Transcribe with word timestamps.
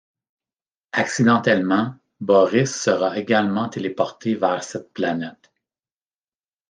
Accidentellement, 0.97 1.93
Boris 2.19 2.71
sera 2.73 3.19
également 3.19 3.69
téléporté 3.69 4.33
vers 4.33 4.63
cette 4.63 4.91
planète. 4.93 5.51